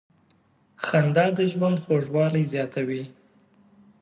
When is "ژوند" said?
1.51-1.77